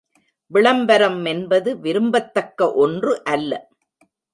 விளம்பரம் 0.51 1.25
என்பது 1.25 1.77
விரும்பத்தக்க 1.77 2.73
ஒன்று 2.75 3.23
அல்ல. 3.23 3.51